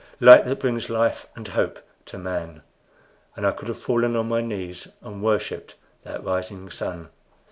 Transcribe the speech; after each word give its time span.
light 0.19 0.45
that 0.45 0.59
brings 0.59 0.89
life 0.89 1.27
and 1.35 1.49
hope 1.49 1.77
to 2.07 2.17
man!" 2.17 2.63
And 3.35 3.45
I 3.45 3.51
could 3.51 3.67
have 3.67 3.77
fallen 3.79 4.15
on 4.15 4.29
my 4.29 4.41
knees 4.41 4.87
and 5.03 5.21
worshipped 5.21 5.75
that 6.01 6.23
rising 6.23 6.71
sun. 6.71 7.09